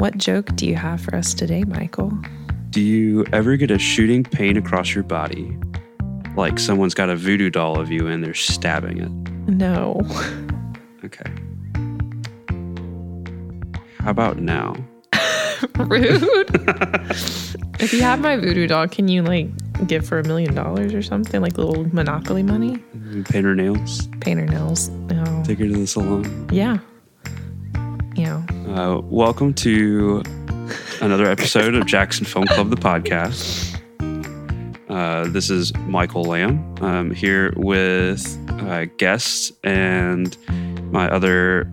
[0.00, 2.10] What joke do you have for us today, Michael?
[2.70, 5.54] Do you ever get a shooting pain across your body?
[6.38, 9.10] Like someone's got a voodoo doll of you and they're stabbing it.
[9.52, 10.00] No.
[11.02, 11.30] Okay.
[14.00, 14.76] How about now?
[15.78, 16.22] Rude.
[17.80, 19.48] if you have my voodoo doll, can you like
[19.86, 21.40] give for a million dollars or something?
[21.40, 22.76] Like little monopoly money?
[23.24, 24.08] Paint her nails?
[24.20, 24.90] Paint her nails.
[24.90, 25.42] No.
[25.44, 26.48] Take her to the salon?
[26.52, 26.78] Yeah.
[28.70, 30.22] Uh, welcome to
[31.00, 33.76] another episode of Jackson Film Club, the podcast.
[34.88, 36.76] Uh, this is Michael Lamb.
[36.80, 40.36] I'm here with uh, guests and
[40.92, 41.70] my other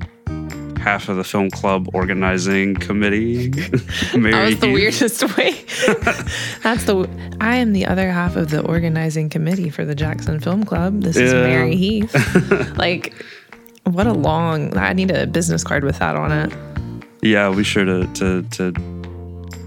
[0.79, 3.49] half of the film club organizing committee.
[4.17, 5.51] Mary That was the weirdest way.
[6.63, 7.07] That's the.
[7.39, 11.01] I am the other half of the organizing committee for the Jackson Film Club.
[11.01, 11.41] This is Yeah.
[11.43, 12.13] Mary Heath.
[12.77, 13.13] like,
[13.83, 14.75] what a long.
[14.75, 16.51] I need a business card with that on it.
[17.21, 18.71] Yeah, I'll be sure to, to, to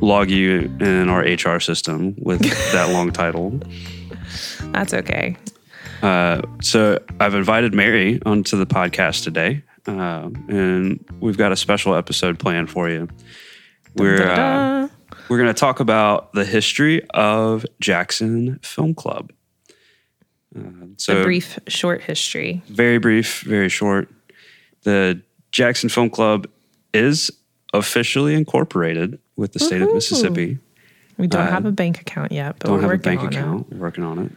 [0.00, 2.40] log you in our HR system with
[2.72, 3.60] that long title.
[4.72, 5.36] That's okay.
[6.02, 11.94] Uh, so I've invited Mary onto the podcast today, uh, and we've got a special
[11.94, 13.08] episode planned for you.
[13.96, 14.88] We're uh,
[15.28, 19.32] we're going to talk about the history of Jackson Film Club.
[20.56, 22.62] Uh, so a brief, short history.
[22.66, 24.08] very brief, very short.
[24.82, 25.20] The
[25.52, 26.48] Jackson Film Club
[26.94, 27.30] is
[27.72, 30.58] officially incorporated with the state of Mississippi.
[31.16, 33.26] We don't Uh, have a bank account yet, but don't we're have a bank on
[33.28, 33.70] account.
[33.70, 34.32] We're working on it.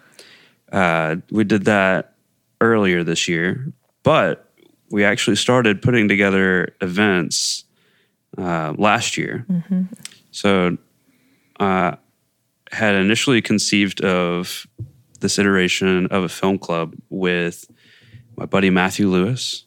[0.71, 2.15] Uh, we did that
[2.61, 3.71] earlier this year,
[4.03, 4.51] but
[4.89, 7.63] we actually started putting together events
[8.37, 9.45] uh, last year.
[9.49, 9.83] Mm-hmm.
[10.31, 10.77] So,
[11.59, 11.95] uh,
[12.71, 14.65] had initially conceived of
[15.19, 17.65] this iteration of a film club with
[18.35, 19.65] my buddy Matthew Lewis.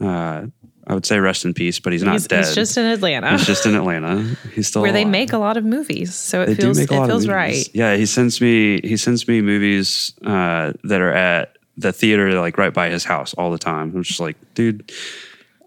[0.00, 0.46] Uh,
[0.92, 2.44] I would say rest in peace, but he's not He's, dead.
[2.44, 4.36] he's just in Atlanta, He's just in Atlanta.
[4.52, 6.90] He's still where they make a lot of movies, so it They feels it make
[6.90, 7.66] a lot feels right.
[7.72, 12.58] Yeah, he sends me he sends me movies uh, that are at the theater like
[12.58, 13.90] right by his house all the time.
[13.96, 14.92] I'm just like, dude,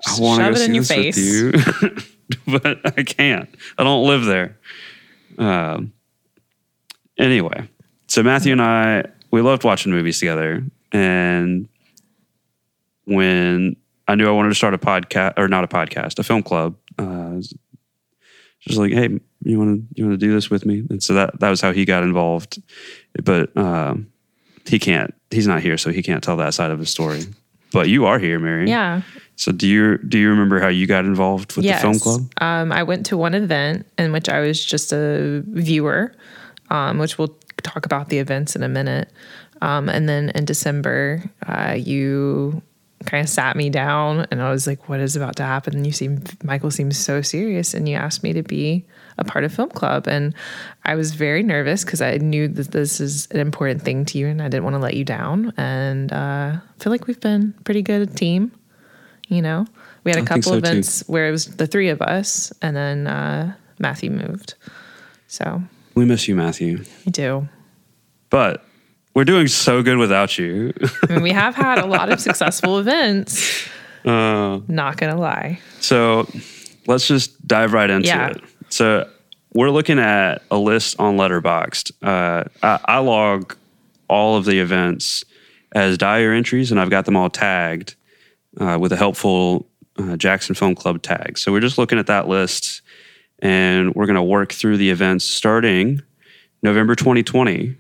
[0.06, 3.50] I want to go see in your this with you, but I can't.
[3.80, 4.60] I don't live there.
[5.40, 5.92] Um.
[7.18, 7.68] Anyway,
[8.08, 11.68] so Matthew and I we loved watching movies together, and
[13.06, 13.76] when
[14.08, 16.76] I knew I wanted to start a podcast or not a podcast, a film club.
[16.98, 17.42] Uh,
[18.62, 20.84] just like, hey, you want to you want to do this with me?
[20.90, 22.62] And so that that was how he got involved.
[23.24, 24.08] But um,
[24.66, 25.14] he can't.
[25.32, 27.24] He's not here, so he can't tell that side of the story.
[27.72, 28.70] But you are here, Mary.
[28.70, 29.02] Yeah.
[29.36, 31.82] So do you do you remember how you got involved with yes.
[31.82, 32.32] the film club?
[32.40, 36.14] Um, I went to one event in which I was just a viewer,
[36.70, 39.12] um, which we'll talk about the events in a minute.
[39.62, 42.62] Um, and then in December, uh, you
[43.06, 45.86] kind of sat me down, and I was like, "What is about to happen?" And
[45.86, 48.86] you seem Michael seems so serious, and you asked me to be
[49.18, 50.34] a part of film club, and
[50.84, 54.28] I was very nervous because I knew that this is an important thing to you,
[54.28, 55.54] and I didn't want to let you down.
[55.58, 58.52] And uh, I feel like we've been pretty good team.
[59.28, 59.66] You know,
[60.04, 60.58] we had a I couple so, too.
[60.58, 64.56] events where it was the three of us, and then uh, Matthew moved.
[65.28, 65.62] So
[65.96, 66.84] We miss you, Matthew.
[67.06, 67.48] we do.
[68.30, 68.64] But
[69.16, 70.74] we're doing so good without you.
[71.10, 73.68] I mean, we have had a lot of successful events.
[74.06, 75.60] uh, Not gonna lie.
[75.80, 76.28] So
[76.88, 78.28] let's just dive right into Yeah.
[78.30, 78.42] it.
[78.70, 79.10] So
[79.54, 81.92] we're looking at a list on Letterboxd.
[82.04, 83.56] Uh, I, I log
[84.10, 85.24] all of the events
[85.74, 87.96] as diary entries, and I've got them all tagged
[88.60, 89.68] uh, with a helpful
[89.98, 91.38] uh, Jackson Film Club tag.
[91.38, 92.82] So we're just looking at that list,
[93.40, 96.02] and we're going to work through the events starting
[96.62, 97.76] November 2020.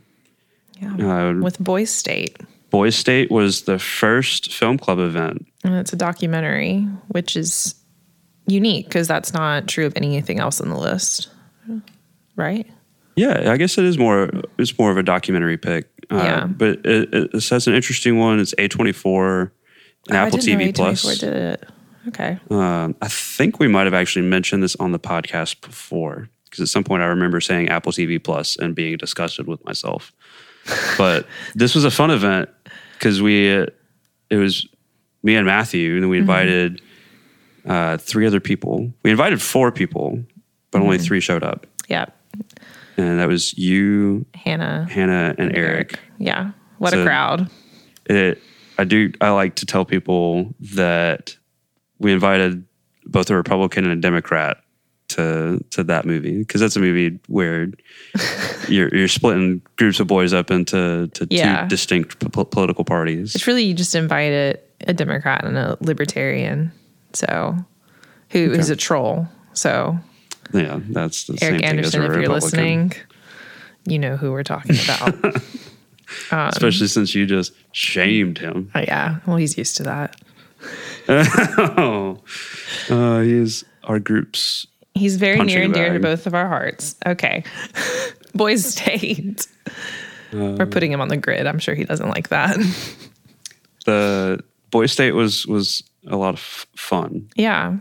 [0.79, 1.29] Yeah.
[1.29, 2.37] Uh, With Boys State.
[2.69, 5.45] Boys State was the first film club event.
[5.63, 7.75] And it's a documentary, which is
[8.47, 11.29] unique because that's not true of anything else on the list.
[12.35, 12.67] Right?
[13.15, 14.29] Yeah, I guess it is more.
[14.57, 15.89] It's more of a documentary pick.
[16.11, 16.45] Uh, Yeah.
[16.47, 18.39] but it, it, it says an interesting one.
[18.39, 19.53] It's A twenty four
[20.09, 21.03] and Oh, I Apple didn't TV Plus.
[21.05, 21.69] A24 did it.
[22.09, 22.37] Okay.
[22.51, 26.67] Um, I think we might have actually mentioned this on the podcast before because at
[26.67, 30.11] some point I remember saying Apple TV Plus and being disgusted with myself.
[30.97, 32.49] But this was a fun event
[32.93, 33.65] because we uh,
[34.29, 34.67] it was
[35.23, 36.11] me and Matthew and then Mm-hmm.
[36.11, 36.81] we invited
[37.65, 38.91] uh, three other people.
[39.03, 40.23] We invited four people,
[40.71, 41.05] but only Mm-hmm.
[41.05, 42.05] three showed up, Yeah.
[42.97, 44.87] and that was you, Hannah.
[44.89, 45.99] Hannah, and Eric.
[46.17, 46.51] Yeah.
[46.77, 47.49] What So- a crowd.
[48.07, 48.41] it
[48.77, 51.37] I do I like to tell people that
[51.99, 52.65] we invited
[53.05, 54.57] both a Republican and a Democrat
[55.15, 57.67] to to that movie because that's a movie where
[58.69, 61.63] you're you're splitting groups of boys up into to Yeah.
[61.63, 63.35] two distinct po- political parties.
[63.35, 66.71] It's really you just invite a Democrat and a libertarian,
[67.13, 67.55] so
[68.31, 69.27] who is a troll.
[69.53, 69.97] So
[70.53, 72.93] Yeah, that's the same Eric thing as Anderson, if you're listening,
[73.85, 75.35] you know who we're talking about.
[76.31, 78.69] Especially since you just shamed him.
[78.75, 79.17] Oh, yeah.
[79.25, 80.15] Well, he's used to that.
[81.07, 82.19] oh,
[82.89, 84.67] uh, he is our group's.
[84.95, 86.95] He's very near and dear to both of our hearts.
[87.05, 87.43] Okay.
[88.33, 89.47] Boys State.
[90.33, 91.45] Uh, We're putting him on the grid.
[91.47, 92.57] I'm sure he doesn't like that.
[93.85, 97.77] The Boy State was was a lot of f- fun, yeah.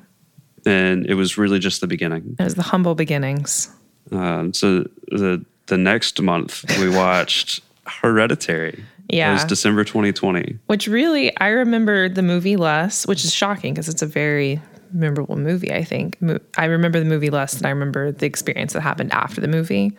[0.67, 2.37] and it was really just the beginning.
[2.39, 3.71] It was the humble beginnings.
[4.13, 8.85] Um, so the the next month we watched Hereditary.
[9.09, 9.31] Yeah.
[9.31, 10.59] It was December 2020.
[10.67, 14.61] Which really, I remember the movie less, which is shocking because it's a very
[14.95, 16.21] memorable movie, I think.
[16.23, 19.49] Mo- I remember the movie less than I remember the experience that happened after the
[19.49, 19.93] movie.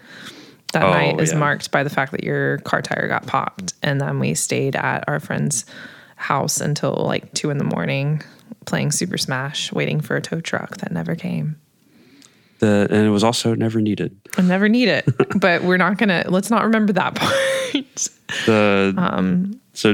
[0.74, 1.38] That Oh, night is yeah.
[1.38, 3.74] marked by the fact that your car tire got popped.
[3.84, 5.66] And then we stayed at our friend's
[6.16, 8.22] house until like two in the morning
[8.66, 11.56] playing Super Smash, waiting for a tow truck that never came.
[12.60, 14.18] The and it was also never needed.
[14.38, 15.06] I never need it,
[15.40, 16.24] but we're not gonna.
[16.28, 17.16] Let's not remember that
[17.74, 18.10] part.
[18.46, 19.94] The Um, so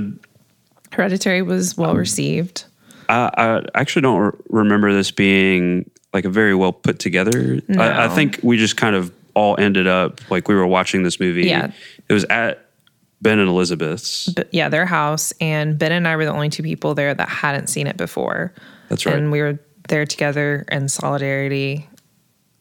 [0.92, 2.65] Hereditary was well received.
[3.11, 7.61] I, I actually don't re- remember this being like a very well put together.
[7.77, 11.19] I, I think we just kind of all ended up like we were watching this
[11.19, 11.47] movie.
[11.47, 11.71] Yeah.
[12.09, 12.65] It was at
[13.21, 14.27] Ben and Elizabeth's.
[14.29, 15.31] but yeah, their house.
[15.39, 18.53] And Ben and I were the only two people there that hadn't seen it before.
[18.89, 19.15] That's right.
[19.15, 19.59] And we were
[19.89, 21.87] there together in solidarity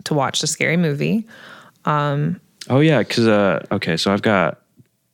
[0.05, 1.27] to watch the scary movie.
[2.69, 4.61] Oh yeah, because uh, okay, so I've got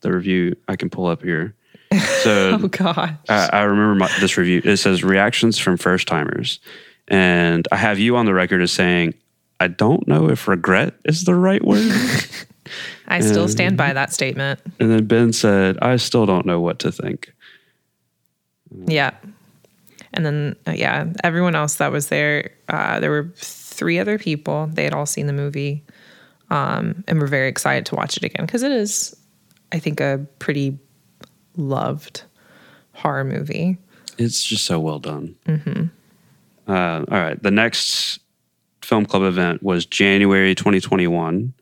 [0.00, 1.54] the review I can pull up here.
[2.00, 3.18] So Oh God.
[3.28, 4.62] I, I remember my, this review.
[4.64, 6.60] It says reactions from first timers,
[7.08, 9.14] and I have you on the record as saying
[9.60, 11.90] I don't know if regret is the right word.
[13.08, 14.60] I still stand by that statement.
[14.80, 17.32] and then Ben said I still don't know what to think.
[18.86, 19.12] Yeah.
[20.12, 24.68] And then, uh, yeah, everyone else that was there, uh, there were three other people.
[24.72, 25.84] They had all seen the movie
[26.50, 29.14] um, and were very excited to watch it again because it is,
[29.72, 30.78] I think, a pretty
[31.56, 32.22] loved
[32.92, 33.78] horror movie.
[34.18, 35.36] It's just so well done.
[35.46, 35.84] Mm-hmm.
[36.70, 38.18] Uh, all right, the next
[38.82, 41.52] film club event was January 2021.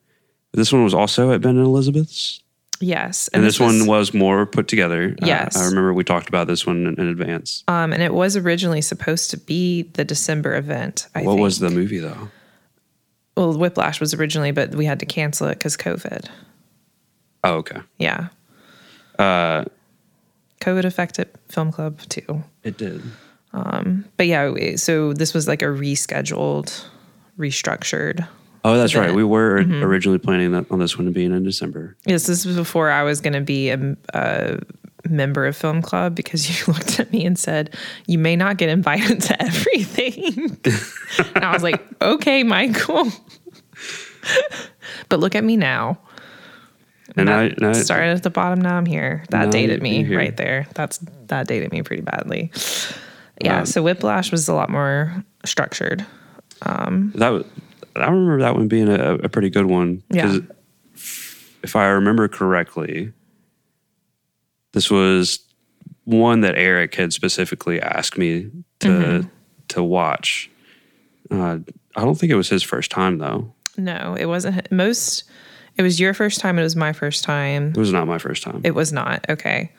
[0.52, 2.40] This one was also at Ben and Elizabeth's.
[2.80, 3.28] Yes.
[3.28, 5.16] And, this, was- one was more put together.
[5.22, 5.56] Uh, Yes.
[5.56, 7.64] I remember we talked about this one in, in advance.
[7.68, 11.06] Um, and it was originally supposed to be the December event.
[11.14, 11.40] I what think.
[11.42, 12.28] was the movie though?
[13.36, 16.26] Well, Whiplash was originally, but we had to cancel it because COVID.
[17.42, 17.78] Oh, okay.
[17.98, 18.28] Yeah,
[19.18, 19.64] Uh,
[20.60, 22.42] COVID affected film club too.
[22.62, 23.02] it did.
[23.52, 26.84] Um, But yeah, so this was like a rescheduled,
[27.38, 28.26] restructured.
[28.64, 29.14] Oh, that's right.
[29.14, 29.82] We were Mm-hmm.
[29.84, 31.96] originally planning that on this one to be in December.
[32.06, 34.58] Yes, this was before I was going to be a, a
[35.08, 37.74] member of film club because you looked at me and said
[38.06, 40.56] you may not get invited to everything.
[41.34, 43.12] and I was like, okay, Michael.
[45.08, 45.98] but look at me now.
[47.16, 48.60] And I, and I started at the bottom.
[48.60, 49.24] Now I'm here.
[49.30, 50.66] That dated me right there.
[50.74, 52.50] That's that dated me pretty badly.
[53.40, 53.60] Yeah.
[53.60, 56.04] Um, so Whiplash was a lot more structured.
[56.62, 57.44] that was,
[57.96, 60.02] I remember that one being a, a pretty good one.
[60.10, 60.38] Yeah.
[61.62, 63.12] If I remember correctly,
[64.72, 65.38] this was
[66.04, 68.50] one that Eric had specifically asked me
[68.80, 69.28] to Mm-hmm.
[69.68, 70.50] to watch.
[71.30, 71.58] Uh,
[71.96, 73.54] I don't think it was his first time though.
[73.76, 75.24] No, it wasn't most.
[75.76, 76.58] It was your first time.
[76.58, 77.70] It was my first time.
[77.70, 78.60] It was not my first time.
[78.64, 79.72] It was not okay.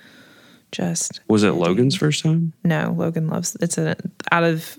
[0.72, 2.52] Just was it Logan's first time?
[2.64, 2.94] no.
[2.98, 4.78] Logan loves it's out of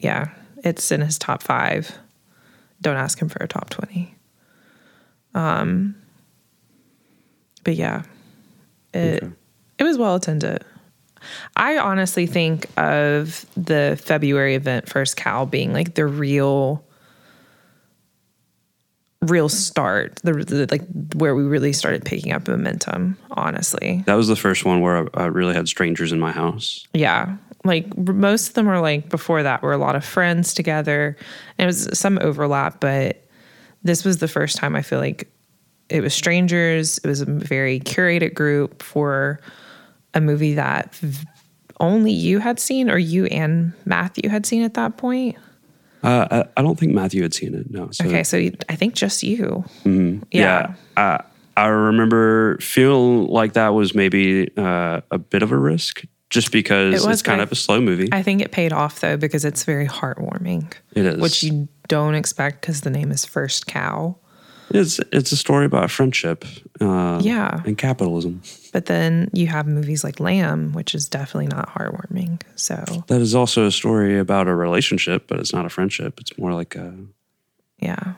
[0.00, 0.30] yeah.
[0.64, 1.92] It's in his top five.
[2.80, 4.14] Don't ask him for a top twenty.
[5.34, 5.94] Um.
[7.64, 8.02] But yeah,
[8.94, 9.32] it Okay.
[9.78, 10.64] it was well attended.
[11.56, 16.84] I honestly think of the February event, First Cow, being like the real,
[19.26, 20.82] real start, the, the like
[21.14, 23.16] where we really started picking up momentum.
[23.32, 26.86] Honestly, That was the first one where I, I really had strangers in my house.
[26.92, 27.36] yeah.
[27.64, 31.16] Like most of them were like before that were a lot of friends together.
[31.58, 33.24] And it was some overlap, but
[33.82, 35.28] this was the first time I feel like
[35.88, 36.98] it was strangers.
[36.98, 39.40] It was a very curated group for
[40.14, 41.26] a movie that v-
[41.80, 45.36] only you had seen, or you and Matthew had seen at that point.
[46.02, 47.70] Uh, I, I don't think Matthew had seen it.
[47.70, 47.90] No.
[47.90, 49.64] So, Okay, so you- I think just you.
[49.84, 50.18] yeah.
[50.30, 50.74] Yeah.
[50.96, 51.22] I,
[51.56, 56.92] I remember feeling like that was maybe uh, a bit of a risk just because
[56.94, 58.08] It was, it's kind of a slow movie.
[58.12, 61.16] I think it paid off though because it's very heartwarming, it is.
[61.20, 64.16] which you don't expect because the name is First Cow.
[64.70, 66.44] It's, it's a story about friendship
[66.80, 67.62] uh, Yeah.
[67.64, 68.42] and capitalism.
[68.72, 72.42] But then you have movies like Lamb, which is definitely not heartwarming.
[72.56, 76.20] So That is also a story about a relationship, but it's not a friendship.
[76.20, 76.94] It's more like a
[77.78, 78.14] Yeah.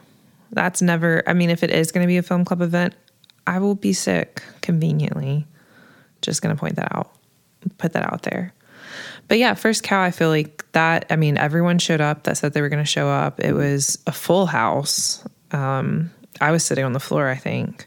[0.51, 2.95] That's never, I mean, if it is going to be a film club event,
[3.47, 5.47] I will be sick conveniently.
[6.23, 7.11] Just going to point that out,
[7.77, 8.53] put that out there.
[9.29, 12.55] But yeah, First Cow, I feel like that, I mean, everyone showed up that said
[12.55, 13.41] they were going to show up.
[13.41, 15.23] It was a full house.
[15.53, 17.87] Um, I was sitting on the floor, I think,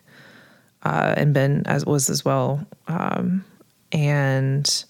[0.83, 2.65] uh, and Ben as was as well.
[2.87, 3.45] Um,
[3.91, 4.83] and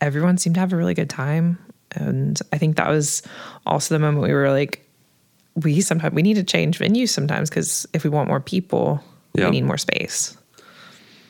[0.00, 1.58] everyone seemed to have a really good time.
[1.92, 3.22] And I think that was
[3.66, 4.86] also the moment we were like,
[5.56, 9.02] we sometimes we need to change venues sometimes because if we want more people,
[9.34, 9.46] Yeah.
[9.46, 10.36] we need more space.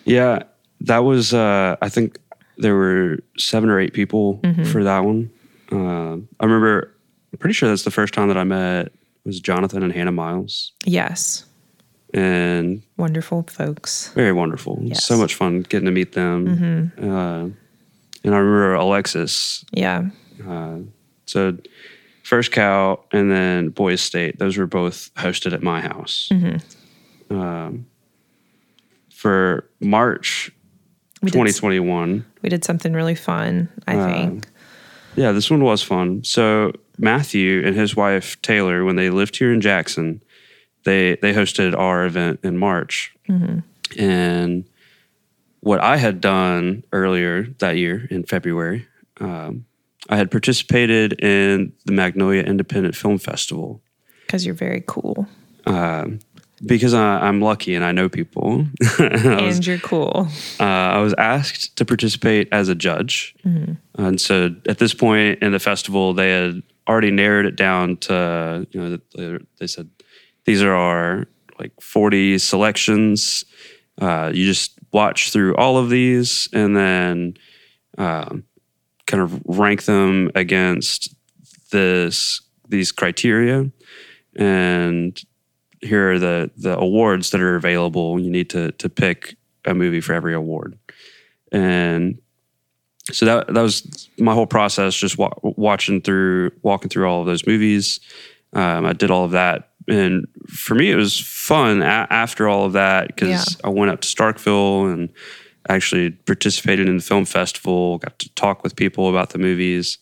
[0.05, 0.43] Yeah,
[0.83, 1.33] that was.
[1.35, 2.19] Uh, I think
[2.59, 4.65] there were seven or eight people Mm-hmm.
[4.65, 5.31] for that one.
[5.73, 6.95] Uh, I remember.
[7.33, 8.93] I'm pretty sure that's the first time that I met
[9.25, 11.45] was Jonathan and Hannah Miles, Yes,
[12.15, 14.09] and wonderful folks.
[14.15, 14.79] very wonderful.
[14.83, 15.05] Yes.
[15.05, 16.93] So much fun getting to meet them.
[16.99, 17.49] Uh,
[18.25, 19.65] and I remember Alexis.
[19.73, 20.07] Yeah,
[21.27, 21.57] So
[22.23, 24.39] first cow and then Boys State.
[24.39, 26.29] Those were both hosted at my house.
[26.33, 27.37] Mm-hmm.
[27.39, 27.87] Um,
[29.15, 30.51] for March
[31.23, 32.25] we did, 2021.
[32.43, 33.69] we did something really fun.
[33.87, 34.47] I Uh, think.
[35.17, 36.25] Yeah, this one was fun.
[36.25, 40.23] So Matthew and his wife Taylor, when they lived here in Jackson,
[40.85, 43.15] they they hosted our event in March,
[43.99, 44.65] and
[45.61, 48.87] what I had done earlier that year in February,
[49.21, 49.67] um,
[50.09, 53.83] I had participated in the Magnolia Independent Film Festival.
[54.27, 55.29] Because you're very cool
[56.65, 58.67] because I, I'm lucky and I know people.
[58.99, 60.29] I was and you're cool.
[60.59, 63.35] uh, I was asked to participate as a judge.
[63.95, 68.67] And so at this point in the festival, they had already narrowed it down to,
[68.71, 69.89] you know, they, they said,
[70.45, 71.27] these are our
[71.59, 73.45] like 40 selections.
[74.01, 77.35] Uh, you just watch through all of these and then
[77.99, 78.45] um,
[79.07, 81.15] kind of rank them against
[81.71, 83.71] this these criteria
[84.37, 85.23] and
[85.81, 88.19] here are the the awards that are available.
[88.21, 90.79] You need to to pick a movie for every award,
[91.53, 92.19] and
[93.13, 94.95] so that that was my whole process.
[94.95, 98.01] Just wa- watching through, walking through all of those movies.
[98.53, 102.65] Um, I did all of that, and for me, it was fun a- after all
[102.67, 103.29] of that because
[103.61, 103.67] Yeah.
[103.67, 105.09] I went up to Starkville and
[105.69, 107.99] actually participated in the film festival.
[107.99, 109.99] Got to talk with people about the movies.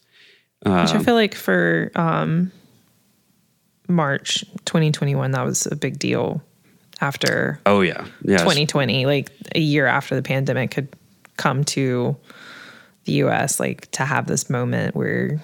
[0.64, 2.50] Which I feel like for um,
[3.88, 6.42] March 2021, that was a big deal
[7.00, 8.38] after Oh yeah, yeah.
[8.38, 10.88] 2020, like a year after the pandemic had
[11.37, 12.16] come to
[13.04, 15.40] the US, like to have this moment where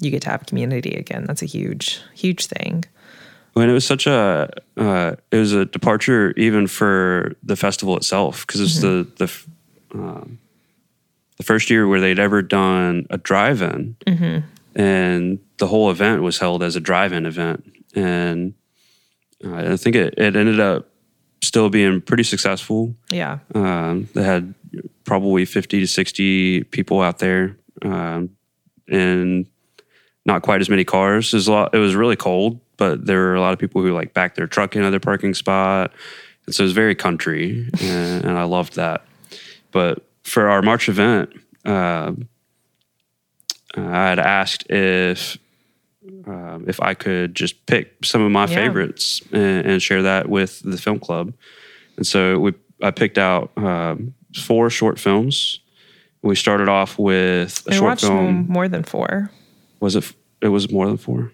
[0.00, 1.24] you get to have community again.
[1.26, 2.84] That's a huge, huge thing.
[3.54, 8.46] And it was such a uh, it was a departure even for the festival itself
[8.46, 9.30] because it's the the
[9.94, 10.38] um,
[11.36, 13.96] the first year where they'd ever done a drive-in,
[14.74, 18.54] and the whole event was held as a drive-in event, and
[19.44, 20.88] uh, I think it, it ended up
[21.42, 22.94] still being pretty successful.
[23.10, 23.38] Yeah.
[23.54, 24.54] Um, they had
[25.04, 28.30] probably 50 to 60 people out there um,
[28.88, 29.46] and
[30.24, 31.32] not quite as many cars.
[31.32, 33.82] It was, a lot, it was really cold, but there were a lot of people
[33.82, 35.92] who like backed their truck in at their parking spot.
[36.46, 39.04] And so it was very country and, and I loved that.
[39.72, 41.30] But for our March event,
[41.64, 42.28] um
[43.74, 45.38] I had asked if
[46.26, 48.54] um, if I could just pick some of my Yeah.
[48.56, 51.32] favorites and, and share that with the film club.
[51.96, 55.60] And so we I picked out um, four short films.
[56.22, 58.46] We started off with a short watched film.
[58.48, 59.30] more than four.
[59.80, 60.12] Was it?
[60.40, 61.30] It was more than four.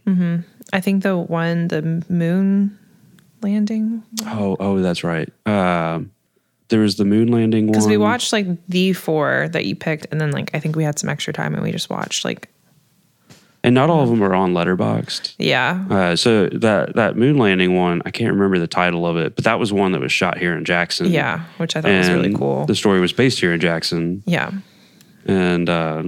[0.72, 2.78] I think the one, the moon
[3.42, 5.30] landing, Oh, oh, that's right.
[5.46, 6.10] Um,
[6.68, 7.72] there was the moon landing one.
[7.72, 10.84] because we watched like the four that you picked, and then like I think we
[10.84, 12.48] had some extra time and we just watched like
[13.68, 15.34] and not all of them are on Letterboxd.
[15.38, 19.36] yeah, Uh, so that that moon landing one, I can't remember the title of it,
[19.36, 21.10] but that was one that was shot here in Jackson.
[21.10, 22.64] yeah, which I thought was really cool.
[22.64, 24.52] The story was based here in Jackson, yeah,
[25.26, 26.02] and uh,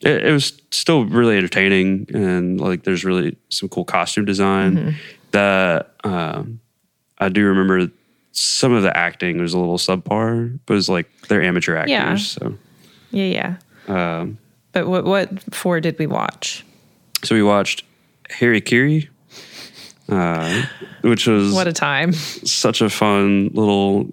[0.00, 2.08] it, it was still really entertaining.
[2.12, 4.76] And like, there's really some cool costume design.
[4.76, 4.90] Mm-hmm.
[5.30, 6.58] That um,
[7.18, 7.92] I do remember.
[8.32, 11.90] Some of the acting was a little subpar, but it was like they're amateur actors.
[11.90, 12.16] Yeah.
[12.16, 12.54] So,
[13.10, 13.56] yeah,
[13.88, 14.20] yeah.
[14.20, 14.38] um,
[14.72, 16.64] But what what four did we watch?
[17.24, 17.82] so we watched
[18.30, 19.08] Harry Kiri,
[20.08, 20.62] uh,
[21.00, 22.12] which was What a time!
[22.12, 24.06] such a fun little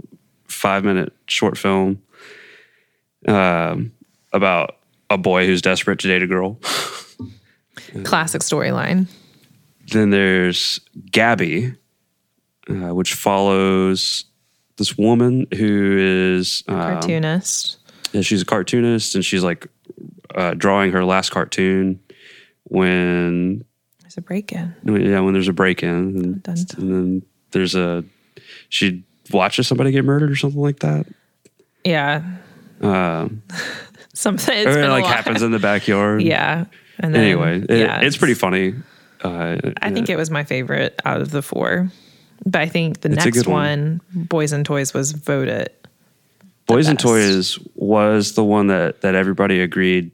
[0.47, 2.01] five minute short film
[3.27, 3.91] um,
[4.33, 4.77] about
[5.09, 6.57] a boy who's desperate to date a girl.
[8.03, 9.07] Classic storyline.
[9.91, 10.79] Then there's
[11.11, 11.75] Gabby,
[12.69, 14.25] uh, which follows
[14.77, 15.97] this woman who
[16.37, 17.77] is uh, Cartoonist.
[18.13, 19.67] yeah, she's a cartoonist and she's like
[20.35, 21.99] uh, drawing her last cartoon
[22.65, 23.63] when
[24.01, 24.75] There's a break in.
[24.83, 28.03] Yeah, when there's a break in, and, and then there's a
[28.69, 31.07] she watches somebody get murdered or something like that.
[31.83, 32.23] Yeah.
[32.81, 33.43] Um,
[34.13, 36.21] Something it's or been it a like happens in the backyard.
[36.23, 36.65] Yeah.
[36.97, 38.73] And then, Anyway, it, yeah, it's pretty funny.
[39.21, 41.91] Uh, I think it was my favorite out of the four.
[42.45, 44.25] But I think the next one, one.
[44.27, 45.71] Boys and Toys, was voted.
[46.67, 46.97] Boys and.
[46.97, 50.11] Toys was the one that that everybody agreed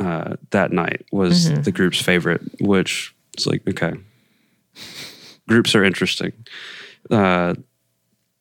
[0.00, 1.62] uh, that night was Mm-hmm.
[1.62, 3.92] the group's favorite, which is like okay.
[5.48, 6.32] Groups are interesting.
[7.10, 7.54] Uh,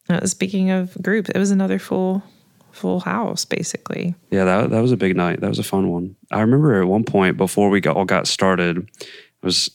[0.10, 2.24] Uh, speaking of groups, it was another full
[2.72, 4.16] full house, basically.
[4.32, 5.42] yeah, that that was a big night.
[5.42, 6.16] That was a fun one.
[6.32, 9.70] I remember at one point before we got, all got started, I was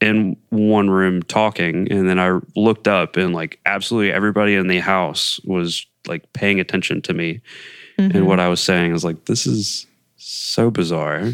[0.00, 4.80] in one room talking, and then I looked up, and like absolutely everybody in the
[4.80, 7.40] house was like paying attention to me
[7.98, 8.90] and what I was saying.
[8.90, 9.86] I was like, this is
[10.20, 11.32] so bizarre.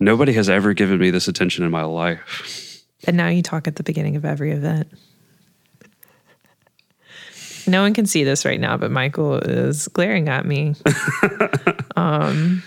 [0.00, 2.82] Nobody has ever given me this attention in my life.
[3.06, 4.88] And now you talk at the beginning of every event.
[7.66, 10.74] No one can see this right now, but Michael is glaring at me.
[11.96, 12.62] um,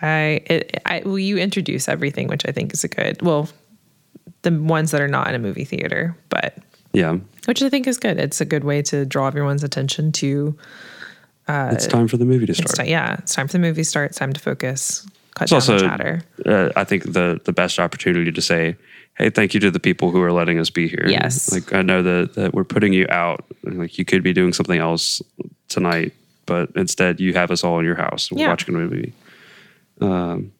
[0.00, 3.20] I, it, I, well, you introduce everything, which I think is a good.
[3.20, 3.48] Well,
[4.42, 6.56] the ones that are not in a movie theater, but
[6.92, 8.18] Yeah, which I think is good.
[8.18, 10.56] It's a good way to draw everyone's attention to.
[11.48, 12.88] It's time for the movie to It's start.
[12.88, 14.10] yeah, it's time for the movie to start.
[14.10, 15.06] It's time to focus.
[15.34, 16.22] Cut It's down also, the chatter.
[16.46, 18.76] uh, I think, the the best opportunity to say,
[19.16, 21.52] "Hey, thank you to the people who are letting us be here." Yes.
[21.52, 23.44] like I know that that we're putting you out.
[23.64, 25.22] Like you could be doing something else
[25.68, 26.12] tonight,
[26.46, 28.30] but instead you have us all in your house.
[28.32, 28.48] We're Yeah.
[28.48, 29.12] watching a movie.
[30.00, 30.52] Um,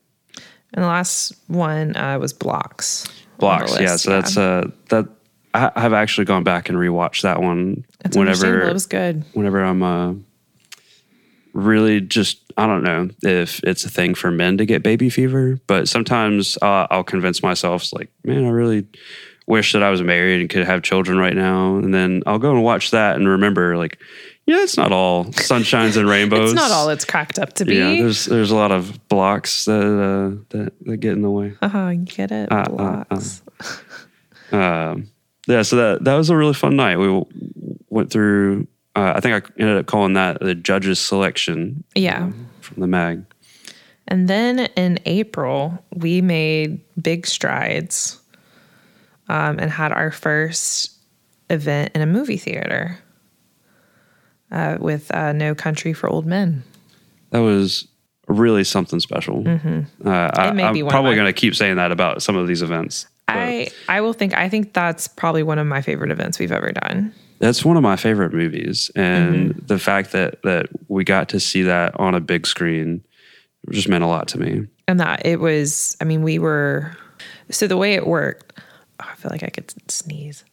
[0.74, 3.06] And the last one uh, was blocks.
[3.38, 3.96] Blocks, yeah.
[3.96, 5.06] So that's uh that
[5.54, 9.24] I, I've actually gone back and rewatched that one That's whenever It was good.
[9.32, 10.12] whenever I'm uh,
[11.58, 15.58] really just I don't know if it's a thing for men to get baby fever,
[15.66, 18.86] but sometimes uh, I'll convince myself like, man, I really
[19.46, 22.52] wish that I was married and could have children right now, and then I'll go
[22.52, 23.98] and watch that and remember like,
[24.46, 26.52] yeah, it's not all sunshines and rainbows.
[26.52, 27.76] It's not all it's cracked up to be.
[27.76, 31.54] Yeah, there's there's a lot of blocks that uh, that, that get in the way.
[31.60, 32.50] uh-huh, get it?
[32.50, 33.42] uh, blocks.
[34.50, 35.10] Um,
[35.46, 36.96] yeah, so that that was a really fun night.
[36.98, 37.26] We w-
[37.90, 38.66] went through.
[38.98, 42.32] Uh, I think I ended up calling that the judges selection yeah.
[42.60, 43.24] from the mag.
[44.08, 48.20] And then in April, we made big strides
[49.28, 50.96] um, and had our first
[51.48, 52.98] event in a movie theater
[54.50, 56.64] uh, with uh, No Country for Old Men.
[57.30, 57.86] That was
[58.26, 59.46] really something special.
[59.46, 60.72] Uh, I, Mm-hmm.
[60.72, 63.06] be one of probably going to keep saying that about some of these events.
[63.28, 66.50] but I, I will think, I think that's probably one of my favorite events we've
[66.50, 67.14] ever done.
[67.38, 69.66] That's one of my favorite movies, and Mm-hmm.
[69.66, 73.02] the fact that that we got to see that on a big screen
[73.70, 74.66] just meant a lot to me.
[74.86, 76.96] And that it was, I mean, we were,
[77.50, 78.58] so the way it worked,
[79.00, 80.44] oh, I feel like I could sneeze.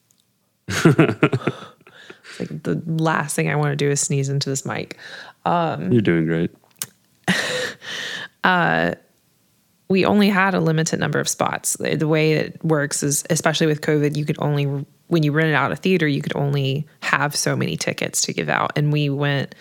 [0.84, 4.98] like the last thing I want to do is sneeze into this mic.
[5.46, 6.50] You're doing great.
[9.88, 11.76] we only had a limited number of spots.
[11.78, 15.72] The way it works is, especially with COVID, you could only, when you rented out
[15.72, 18.72] a theater, you could only have so many tickets to give out.
[18.76, 19.54] And we went,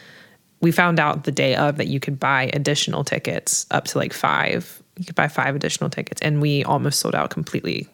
[0.62, 4.14] we found out the day of that you could buy additional tickets up to like
[4.14, 4.82] five.
[4.98, 7.88] You could buy five additional tickets, and we almost sold out completely.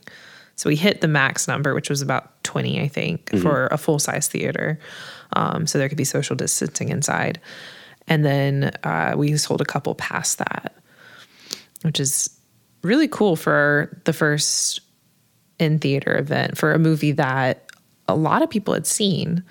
[0.55, 3.97] So we hit the max number, which was about 20, I think, for a full
[3.97, 4.79] size theater.
[5.33, 7.41] Um, so there could be social distancing inside.
[8.07, 10.75] And then uh, we sold a couple past that
[11.83, 12.29] which is
[12.83, 14.81] really cool for the first
[15.61, 17.71] in theater event for a movie that
[18.07, 19.43] a lot of people had seen,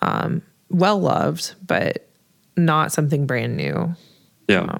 [0.00, 2.08] um, well loved, but
[2.56, 3.94] not something brand new.
[4.48, 4.78] Yeah.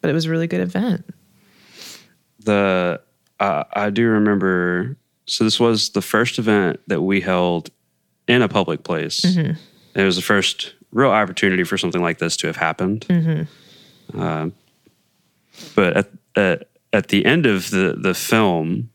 [0.00, 1.04] But it was a really good event.
[2.44, 3.00] the
[3.40, 4.96] uh, I do remember.
[5.26, 7.70] So this was the first event that we held
[8.28, 9.20] in a public place.
[9.20, 9.52] Mm-hmm.
[9.98, 13.06] It was the first real opportunity for something like this to have happened.
[13.08, 14.20] Mm-hmm.
[14.20, 14.50] Uh,
[15.74, 18.90] but at, at at the end of the the film,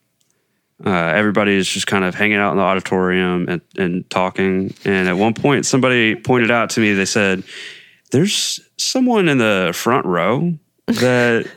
[0.85, 4.73] uh, everybody is just kind of hanging out in the auditorium and, and talking.
[4.85, 6.93] And at one point, somebody pointed out to me.
[6.93, 7.43] They said,
[8.11, 10.53] "There's someone in the front row
[10.87, 11.47] that."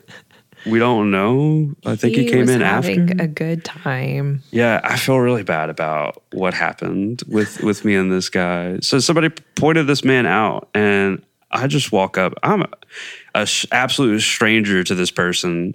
[0.66, 1.74] We don't know.
[1.87, 3.06] I think he, came was in after.
[3.18, 4.42] a good time.
[4.50, 8.78] Yeah, I feel really bad about what happened with with me and this guy.
[8.80, 12.35] So somebody pointed this man out, and I just walk up.
[12.42, 12.68] I'm a,
[13.35, 15.74] a sh- absolute stranger to this person,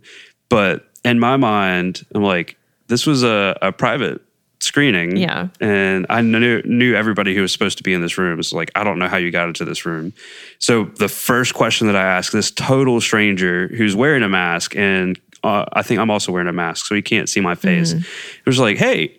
[0.49, 2.55] but in my mind, I'm like,
[2.87, 4.21] this was a, a private
[4.59, 5.17] screening.
[5.17, 5.49] Yeah.
[5.59, 8.39] and I knew knew everybody who was supposed to be in this room.
[8.39, 10.13] It's like I don't know how you got into this room.
[10.59, 15.19] So the first question that I asked this total stranger who's wearing a mask and
[15.43, 17.93] uh, I think I'm also wearing a mask, so he can't see my face.
[17.93, 18.03] It
[18.47, 19.15] was like, hey,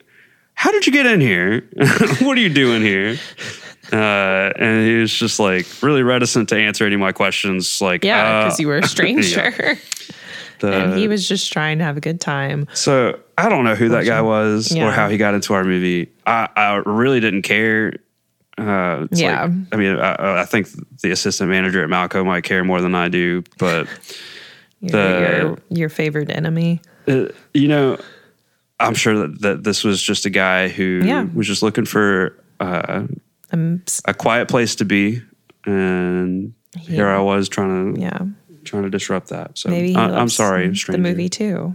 [0.54, 1.68] how did you get in here?
[2.20, 3.16] what are you doing here?
[3.92, 7.80] Uh, and he was just like really reticent to answer any of my questions.
[7.80, 9.78] Like, Yeah, because uh, you were a stranger.
[10.60, 12.66] The- and he was just trying to have a good time.
[12.74, 14.86] So I don't know who that guy was Yeah.
[14.88, 16.10] or how he got into our movie.
[16.26, 17.94] I, I really didn't care.
[18.58, 19.42] Uh, Yeah.
[19.44, 20.68] like- I mean, I, I think
[21.02, 23.86] the assistant manager at Malco might care more than I do, but
[24.80, 26.80] Your, The- your, your favorite enemy.
[27.08, 27.98] uh, you know,
[28.80, 31.26] I'm sure that, that this was just a guy who Yeah.
[31.34, 33.04] was just looking for uh,
[33.52, 33.82] I'm,
[34.18, 35.22] quiet place to be,
[35.66, 38.18] and here I was trying to yeah.
[38.66, 39.56] Trying to disrupt that.
[39.58, 41.74] So Maybe he I, I'm loves sorry, the movie too.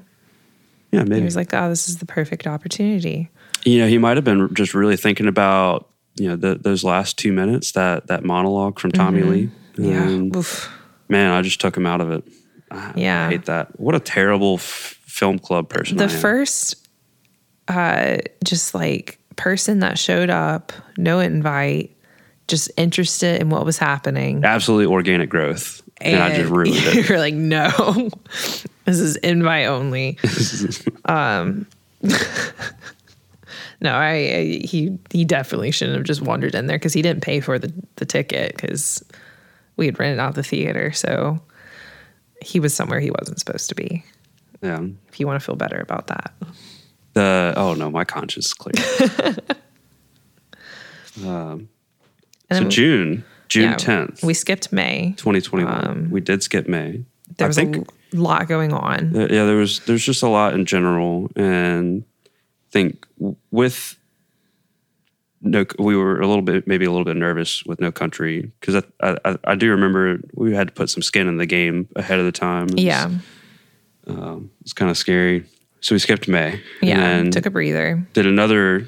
[0.92, 1.24] Yeah, He maybe.
[1.26, 3.30] was like, "Oh, this is the perfect opportunity."
[3.64, 7.18] you know, he might have been just really thinking about you know the, those last
[7.18, 9.50] two minutes that that monologue from Tommy Lee.
[9.74, 9.86] Mm-hmm.
[9.86, 10.08] Yeah.
[10.10, 10.70] And, Oof.
[11.10, 12.24] man, I just took him out of it.
[12.70, 13.28] I, Yeah.
[13.28, 13.80] I hate that.
[13.80, 15.96] What a terrible f- film club person.
[15.98, 16.10] The am.
[16.10, 16.76] first,
[17.70, 21.96] uh, just like person that showed up, no invite,
[22.50, 24.44] just interested in what was happening.
[24.44, 27.10] absolutely organic growth, and, I just ruined it.
[27.10, 28.10] You're like, no,
[28.86, 30.18] this is invite only.
[31.06, 31.66] um,
[33.82, 37.22] no, I, I he he definitely shouldn't have just wandered in there because he didn't
[37.24, 39.04] pay for the the ticket because
[39.78, 41.40] we had rented out the theater, so
[42.42, 44.04] he was somewhere he wasn't supposed to be.
[44.62, 44.82] Yeah.
[45.10, 46.34] If you want to feel better about that,
[47.14, 48.74] The oh no, my conscience is clear.
[51.24, 51.68] and
[52.52, 55.14] so then- June, June yeah, tenth, we skipped May.
[55.18, 56.08] twenty twenty one.
[56.10, 57.04] We did skip May.
[57.38, 59.14] There I was think a lot going on.
[59.16, 63.06] Uh, yeah, there was there's just a lot in general, and I think
[63.52, 63.98] with
[65.42, 68.84] no, we were a little bit maybe a little bit nervous with No Country because
[69.02, 72.20] I, I I do remember we had to put some skin in the game ahead
[72.20, 72.68] of the time.
[72.70, 73.10] It was- Yeah,
[74.62, 75.44] it's kind of scary.
[75.82, 76.62] So we skipped May.
[76.82, 77.00] yeah.
[77.06, 78.88] and Took a breather did another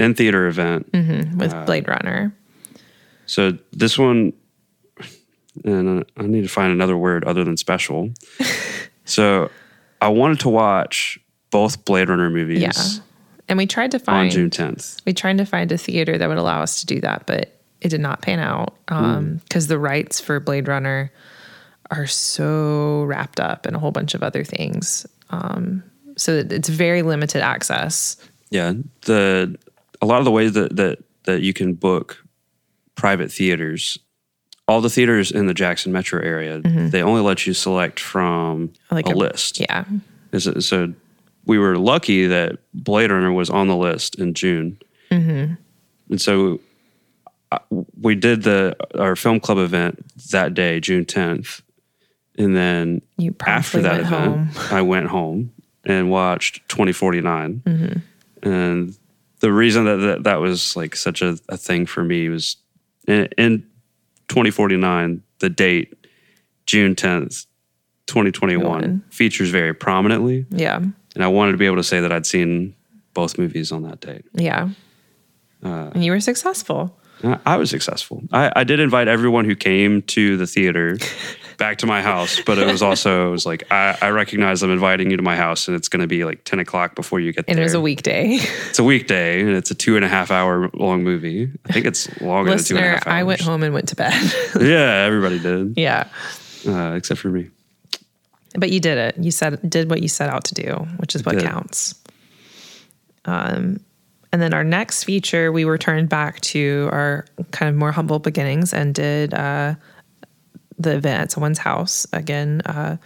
[0.00, 0.88] in theater event.
[0.92, 2.34] with Uh, Blade Runner.
[3.26, 4.32] So this one,
[5.64, 8.10] and I need to find another word other than special.
[9.04, 9.50] so
[10.00, 11.18] I wanted to watch
[11.50, 13.02] both Blade Runner movies Yeah,
[13.48, 15.00] and we tried to find on June 10th.
[15.06, 17.88] we tried to find a theater that would allow us to do that, but it
[17.90, 21.12] did not pan out because the rights for Blade Runner
[21.90, 25.06] are so wrapped up in a whole bunch of other things.
[25.30, 25.82] Um,
[26.16, 28.16] so it's very limited access.
[28.50, 29.56] Yeah, the
[30.00, 32.23] a lot of the ways that that that you can book
[32.94, 33.98] private theaters,
[34.68, 38.94] all the theaters in the Jackson metro area, they only let you select from Mm-hmm.
[38.94, 39.60] Like a, a- list.
[39.60, 39.84] Yeah,
[40.32, 40.92] Is it- So
[41.46, 44.78] we were lucky that Blade Runner was on the list in June,
[45.10, 45.54] Mm-hmm.
[46.10, 46.60] and so
[47.52, 47.58] uh,
[48.00, 51.60] we did the our film club event that day, June tenth,
[52.38, 54.10] and then you after that event,
[54.48, 54.50] home.
[54.70, 55.52] I went home
[55.84, 57.62] and watched 2049.
[57.66, 58.48] Mm-hmm.
[58.48, 58.96] And
[59.40, 62.56] the reason that, that that was like such a, a thing for me was
[63.06, 63.60] in, in
[64.28, 65.94] 2049, the date,
[66.66, 67.46] June 10th,
[68.06, 69.04] 2021, One.
[69.10, 70.46] features very prominently.
[70.50, 72.74] Yeah, And I wanted to be able to say that I'd seen
[73.14, 74.24] both movies on that date.
[74.34, 74.68] yeah,
[75.62, 76.98] Uh, and you were successful.
[77.22, 78.22] I I was successful.
[78.32, 80.98] I, I did invite everyone who came to the theater
[81.56, 84.70] back to my house, but it was also it was like I, I recognize I'm
[84.70, 87.32] inviting you to my house, and it's going to be like ten o'clock before you
[87.32, 87.56] get And there.
[87.56, 88.38] And it was a weekday.
[88.74, 91.50] It's a weekday, and it's a two and a half hour long movie.
[91.68, 93.20] I think it's longer than two and a Listener, hours.
[93.20, 94.14] I went home and went to bed.
[94.60, 96.08] Yeah, everybody did, yeah.
[96.66, 97.50] uh, except for me.
[98.56, 99.18] But you did it.
[99.18, 101.94] You said did what you set out to do, which is what counts.
[103.24, 103.80] Um,
[104.34, 108.74] and then our next feature, we returned back to our kind of more humble beginnings
[108.74, 109.76] and did uh,
[110.78, 112.60] the event at someone's house again.
[112.66, 112.96] Uh,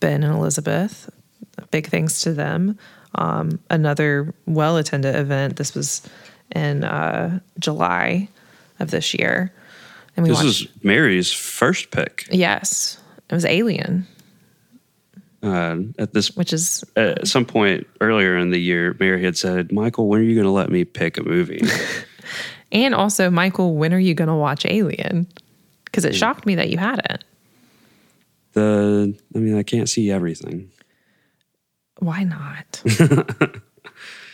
[0.00, 1.08] ben and Elizabeth,
[1.70, 2.78] big thanks to them.
[3.14, 5.56] Um, another well attended event.
[5.56, 6.02] This was
[6.54, 8.28] in uh, July
[8.80, 9.52] of this year,
[10.16, 10.62] and we This watched.
[10.62, 12.26] is Mary's first pick.
[12.30, 12.98] yes,
[13.30, 14.06] it was Alien,
[15.42, 19.72] Uh, at this, which is at some point earlier in the year, Mary had said,
[19.72, 21.62] "Michael, when are you going to let me pick a movie?"
[22.74, 25.26] And also, Michael, when are you going to watch Alien?
[25.92, 27.24] Because it shocked me that you had it.
[28.54, 30.70] the, I mean, I can't see everything.
[31.98, 32.82] Why not?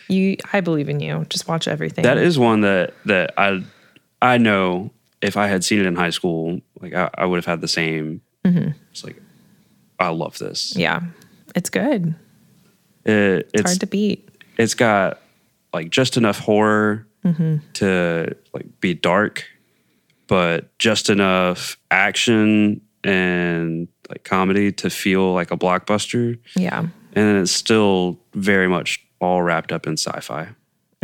[0.07, 1.25] you, I believe in you.
[1.29, 2.03] Just watch everything.
[2.03, 3.63] That is one that that I
[4.21, 4.91] I know
[5.21, 7.67] if I had seen it in high school, like I, I would have had the
[7.67, 8.21] same.
[8.45, 8.69] Mm-hmm.
[8.91, 9.21] It's like
[9.99, 10.75] I love this.
[10.75, 11.01] yeah,
[11.55, 12.15] it's good.
[13.05, 14.29] It, It's it's hard to beat.
[14.57, 15.21] it's got
[15.73, 17.57] like just enough horror mm-hmm.
[17.73, 19.45] to like be dark,
[20.29, 26.85] but just enough action and like comedy to feel like a blockbuster, Yeah.
[27.13, 30.47] and it's still very much all wrapped up in sci-fi.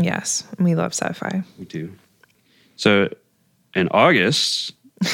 [0.02, 0.46] Yes.
[0.60, 1.44] We love sci fi.
[1.60, 1.92] We do.
[2.78, 3.10] So
[3.76, 4.74] in August,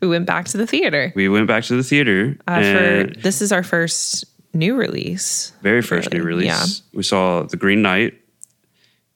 [0.00, 1.12] We went back to the theater.
[1.14, 5.52] we went back to the theater Uh, and for this is our first new release.
[5.62, 6.46] very first new release.
[6.46, 6.64] yeah.
[6.94, 8.14] We saw The Green Knight.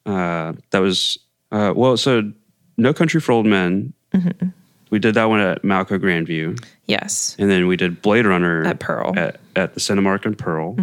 [0.04, 1.16] Uh, that was
[1.52, 1.96] uh, well.
[1.96, 2.30] So
[2.76, 3.92] No Country for Old Men.
[4.12, 4.48] Mm-hmm.
[4.90, 7.34] We did that one at Malco Grandview, Yes.
[7.38, 9.10] and then we did Blade Runner At Pearl.
[9.10, 9.18] Mm-hmm.
[9.18, 10.76] at, at the Cinemark in Pearl.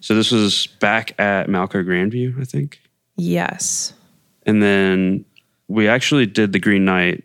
[0.00, 2.80] So this was back at Malco Grandview, I think.
[3.16, 3.94] Yes.
[4.44, 5.24] And then
[5.68, 7.24] we actually did The Green Knight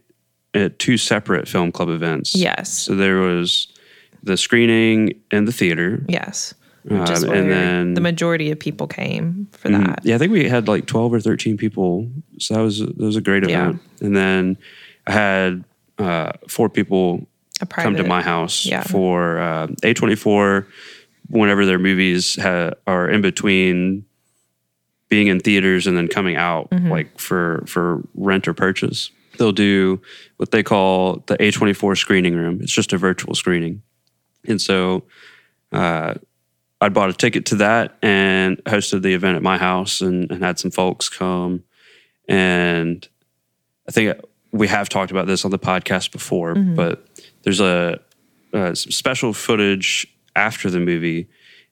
[0.53, 2.33] at two separate film club events.
[2.33, 2.69] Yes.
[2.71, 3.67] So there was
[4.23, 6.03] the screening and the theater.
[6.07, 6.53] Yes.
[6.89, 9.85] Um, Which is and where then- the majority of people came for Mhm.
[9.85, 9.99] that.
[10.03, 13.15] Yeah, I think we had like twelve or thirteen people, so that was that was
[13.15, 13.61] a great Yeah.
[13.69, 13.81] event.
[14.01, 14.57] And then
[15.07, 15.63] I had
[15.99, 17.27] uh, four people
[17.69, 17.83] private.
[17.83, 18.81] come to my house yeah.
[18.83, 20.67] for uh, A twenty four.
[21.29, 24.03] Whenever their movies ha- are in between
[25.07, 26.89] being in theaters and then coming out, Mm-hmm.
[26.89, 30.01] like for for rent or purchase, they'll do
[30.37, 32.59] what they call the A twenty four screening room.
[32.61, 33.81] It's just a virtual screening,
[34.47, 35.03] and so
[35.71, 36.15] uh,
[36.81, 40.43] I bought a ticket to that and hosted the event at my house and, and
[40.43, 41.63] had some folks come.
[42.27, 43.07] And
[43.87, 44.19] I think
[44.51, 47.05] we have talked about this on the podcast before, but
[47.43, 47.99] there's a,
[48.51, 51.27] some special footage after the movie.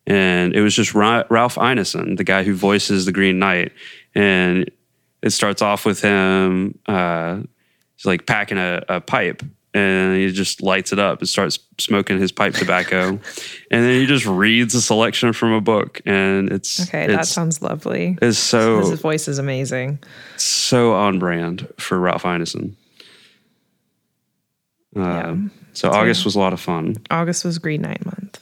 [0.05, 3.71] And it was just Ra- Ralph Ineson, the guy who voices the Green Knight.
[4.15, 4.69] And
[5.21, 7.41] it starts off with him, uh,
[7.95, 9.43] he's like packing a, a pipe
[9.79, 13.07] and he just lights it up and starts smoking his pipe tobacco.
[13.71, 16.01] and then he just reads a selection from a book.
[16.05, 18.17] And it's, Okay, that sounds lovely.
[18.21, 19.99] it's so, His voice is amazing.
[20.37, 22.75] so on brand for Ralph Ineson.
[24.95, 26.95] Um, So August was a lot of fun.
[27.11, 28.39] August was Green Knight month.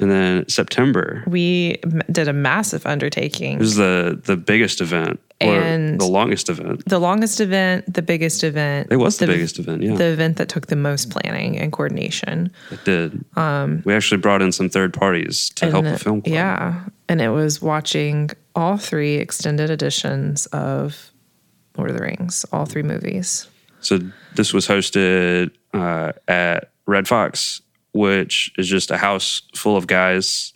[0.00, 1.78] And then September We
[2.10, 3.54] did a massive undertaking.
[3.54, 6.84] It was the, the biggest event or And- the longest event.
[6.86, 8.88] the longest event, the biggest event.
[8.90, 9.82] It was the, biggest event.
[9.82, 12.50] Yeah, The event that took the most planning and coordination.
[12.70, 13.24] it did.
[13.36, 16.32] Um, we actually brought in some third parties to help And the film club.
[16.34, 16.84] Yeah.
[17.08, 21.12] And it was watching all three extended editions of
[21.76, 23.46] Lord of the Rings, all three movies.
[23.80, 24.00] So
[24.34, 27.62] this was hosted uh, at Red Fox,
[27.98, 30.52] which is just a house full of guys.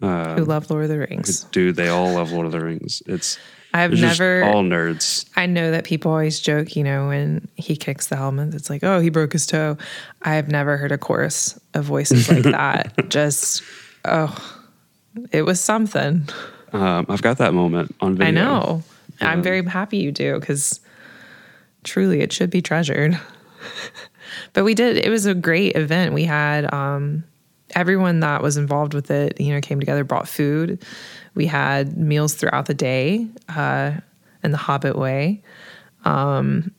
[0.00, 1.44] Uh, who love Lord of the Rings.
[1.52, 3.02] Dude, they all love Lord of the Rings.
[3.04, 3.38] It's
[3.74, 5.28] I've it's just never all nerds.
[5.36, 8.82] I know that people always joke, you know, when he kicks the helmet, it's like,
[8.82, 9.76] oh, he broke his toe.
[10.22, 13.10] I've never heard a chorus of voices like that.
[13.10, 13.62] Just,
[14.06, 14.34] oh,
[15.32, 16.26] it was something.
[16.72, 18.28] Um, I've got that moment on video.
[18.28, 18.82] I know.
[19.20, 20.80] I'm very happy you do because
[21.84, 23.20] truly it should be treasured.
[24.52, 26.14] but we did, it was a great event.
[26.14, 27.24] We had um,
[27.74, 30.84] everyone that was involved with it, you know, came together, brought food.
[31.34, 33.92] We had meals throughout the day uh,
[34.42, 35.42] in the Hobbit way.
[36.04, 36.72] Um,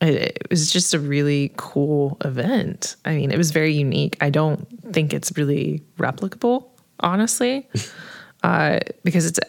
[0.00, 2.96] it, it was just a really cool event.
[3.04, 4.16] I mean, it was very unique.
[4.20, 6.68] I don't think it's really replicable,
[7.00, 7.68] honestly,
[8.42, 9.40] uh, because it's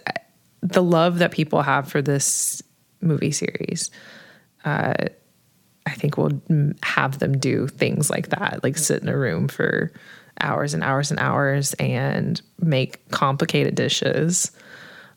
[0.62, 2.62] the love that people have for this
[3.02, 3.90] movie series.
[4.66, 4.94] Uh,
[5.86, 9.48] I think will mm, have them do things like that, like sit in a room
[9.48, 9.92] for
[10.40, 14.52] hours and hours and hours and make complicated dishes,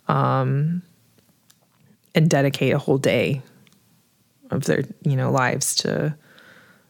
[0.09, 0.83] um,
[2.15, 3.43] and dedicate a whole day
[4.51, 6.15] of their you know lives to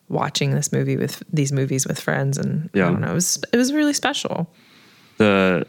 [0.09, 2.87] watching this movie with these movies with friends and Yeah.
[2.87, 4.51] I don't know it was it was really special.
[5.19, 5.67] The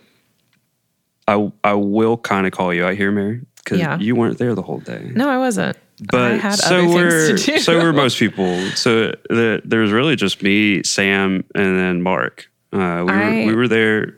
[1.27, 3.97] I I will kind of call you out here, Mary, because Yeah.
[3.97, 5.11] you weren't there the whole day.
[5.15, 5.77] No, I wasn't.
[6.11, 7.59] But so were things to do.
[7.59, 8.59] so were most people.
[8.71, 12.47] So the, there was really just me, Sam, and then Mark.
[12.73, 14.17] Uh, we I- were we were there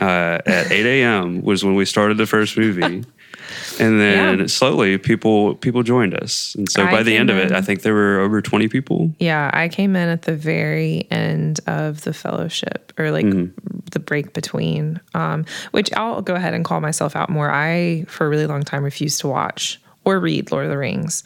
[0.00, 1.42] uh, at eight a.m.
[1.42, 3.04] was when we started the first movie,
[3.78, 4.46] and then Yeah.
[4.46, 6.54] slowly people people joined us.
[6.56, 9.12] And so I by the end of it, I think there were over twenty people.
[9.18, 13.26] Yeah, I came in at the very end of the fellowship or like
[13.90, 17.50] the break between, um, which I'll go ahead and call myself out more.
[17.50, 21.24] I, for a really long time, refused to watch or read Lord of the Rings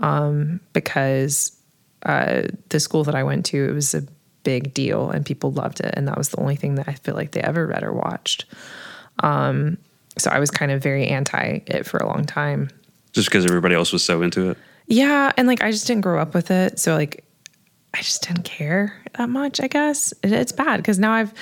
[0.00, 1.56] um, because
[2.04, 4.02] uh, the school that I went to, it was a
[4.42, 5.92] big deal and people loved it.
[5.96, 8.44] And that was the only thing that I feel like they ever read or watched.
[9.20, 9.78] Um,
[10.18, 12.70] so I was kind of very anti it for a long time.
[13.12, 14.58] just because everybody else was so into it.
[14.86, 17.24] Yeah, and like I just didn't grow up with it, so like
[17.92, 19.60] I just didn't care that much.
[19.60, 21.34] I guess it, it's bad because now I've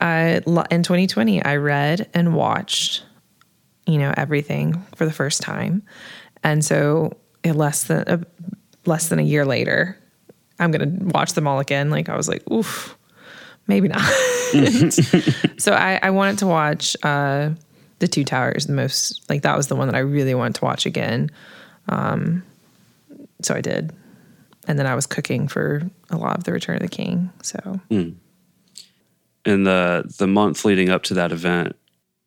[0.00, 3.02] uh, in 2020 I read and watched,
[3.86, 5.82] you know, everything for the first time,
[6.42, 8.18] and so less than uh,
[8.86, 9.98] less than a year later,
[10.58, 11.90] I'm gonna watch them all again.
[11.90, 12.96] Like I was like, oof,
[13.66, 14.00] maybe not.
[15.58, 17.50] so I, I wanted to watch uh,
[17.98, 19.28] the Two Towers the most.
[19.28, 21.30] Like that was the one that I really wanted to watch again.
[21.88, 22.44] Um,
[23.42, 23.92] so I did,
[24.68, 27.30] and then I was cooking for a lot of the Return of the King.
[27.42, 27.80] So
[29.44, 31.76] in the the month leading up to that event,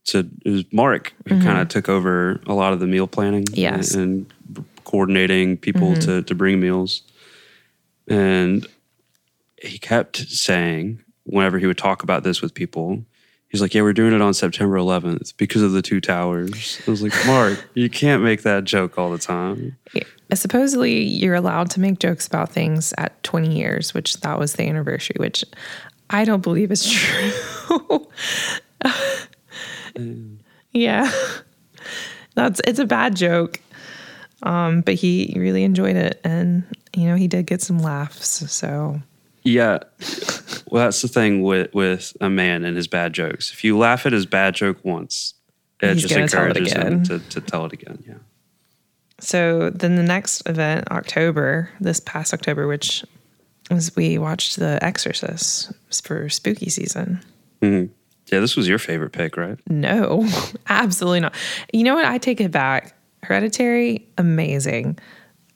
[0.05, 1.43] so it was Mark who mm-hmm.
[1.43, 3.93] kind of took over a lot of the meal planning Yes.
[3.93, 5.99] and, and coordinating people mm-hmm.
[6.01, 7.01] to to bring meals.
[8.07, 8.67] And
[9.61, 13.03] he kept saying whenever he would talk about this with people,
[13.47, 16.91] he's like, "Yeah, we're doing it on September 11th because of the two towers." I
[16.91, 20.03] was like, "Mark, you can't make that joke all the time." yeah,
[20.35, 24.63] supposedly you're allowed to make jokes about things at 20 years, which that was the
[24.69, 25.43] anniversary, which
[26.11, 28.07] I don't believe is true.
[30.71, 31.11] Yeah,
[32.35, 33.59] that's it's a bad joke.
[34.43, 36.63] Um, but he really enjoyed it, and
[36.95, 38.51] you know he did get some laughs.
[38.51, 39.01] So
[39.43, 39.79] Yeah.
[40.67, 43.51] Well, that's the thing with with a man and his bad jokes.
[43.51, 45.35] If you laugh at his bad joke once,
[45.81, 48.03] it He's just tell it encourages him to, to tell it again.
[48.07, 48.15] Yeah.
[49.19, 53.05] So then the next event, October, this past October, which
[53.71, 55.71] was we watched The Exorcist
[56.03, 57.21] for spooky season.
[58.31, 59.57] Yeah, this was your favorite pick, right?
[59.69, 60.27] No,
[60.69, 61.33] absolutely not.
[61.73, 62.05] You know what?
[62.05, 62.95] I take it back.
[63.23, 64.97] Hereditary, amazing.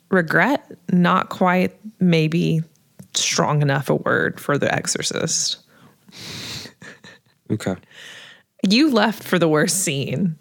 [0.09, 2.61] Regret, not quite maybe
[3.13, 5.57] strong enough a word for The Exorcist.
[7.51, 7.75] Okay.
[8.67, 10.35] You left for the worst scene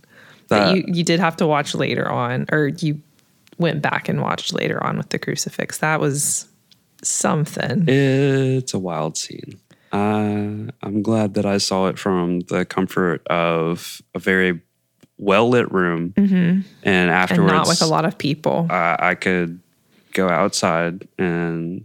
[0.48, 3.00] that That- you, you did have to watch later on, or you
[3.58, 5.78] went back and watched later on with the crucifix.
[5.78, 6.46] That was
[7.02, 7.84] something.
[7.88, 9.58] It's a wild scene.
[9.92, 14.60] Uh, I'm glad that I saw it from the comfort of a very
[15.16, 16.60] well lit room, and Mm-hmm.
[16.84, 18.66] and afterwards, not with a lot of people.
[18.70, 19.60] uh, I could
[20.12, 21.84] go outside and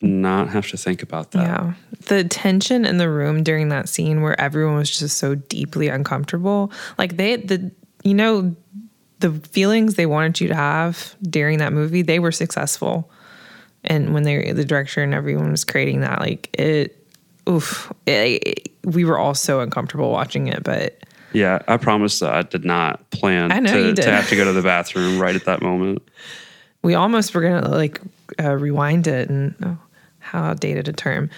[0.00, 1.42] not have to think about that.
[1.46, 1.74] Yeah.
[2.06, 6.72] The tension in the room during that scene where everyone was just so deeply uncomfortable.
[6.98, 7.70] Like they the
[8.02, 8.56] you know
[9.20, 13.10] the feelings they wanted you to have during that movie, they were successful.
[13.84, 17.01] And when they the director and everyone was creating that like it
[17.48, 20.98] oof, it, we were all so uncomfortable watching it, but
[21.32, 24.52] Yeah, I promise that I did not plan to, you to have to go to
[24.52, 26.02] the bathroom right at that moment.
[26.82, 28.00] we almost were gonna like
[28.40, 29.78] uh, rewind it and oh,
[30.18, 31.30] how outdated a term.